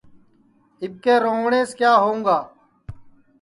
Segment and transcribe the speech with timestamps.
[0.81, 2.37] اِٻکے رووَٹؔینٚس کِیا ہوؤں گا